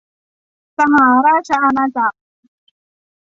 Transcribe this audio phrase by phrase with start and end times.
[0.77, 0.95] สห
[1.27, 2.17] ราชอาณาจักร